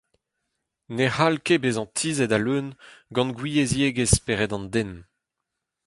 Ne 0.95 1.05
c'hall 1.15 1.35
ket 1.45 1.61
bezañ 1.63 1.87
tizhet 1.97 2.33
a-leun 2.37 2.67
gant 3.13 3.33
gouiziegezh 3.37 4.13
spered 4.15 4.51
an 4.57 4.65
den. 4.73 4.91